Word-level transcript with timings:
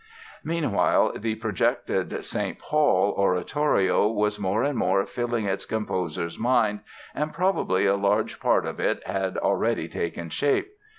Meanwhile, 0.43 1.19
the 1.19 1.35
projected 1.35 2.25
"St. 2.25 2.57
Paul" 2.57 3.11
oratorio 3.15 4.07
was 4.07 4.39
more 4.39 4.63
and 4.63 4.75
more 4.75 5.05
filling 5.05 5.45
its 5.45 5.63
composer's 5.63 6.39
mind 6.39 6.79
and 7.13 7.31
probably 7.31 7.85
a 7.85 7.95
large 7.95 8.39
part 8.39 8.65
of 8.65 8.79
it 8.79 9.03
had 9.05 9.37
already 9.37 9.87
taken 9.87 10.31
shape. 10.31 10.73